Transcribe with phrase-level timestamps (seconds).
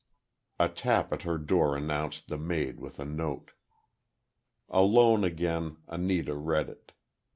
[0.59, 3.51] A tap at her door announced the maid with a note.
[4.67, 6.93] Alone again, Anita read it.